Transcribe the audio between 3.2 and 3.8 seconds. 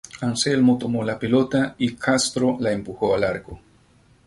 arco.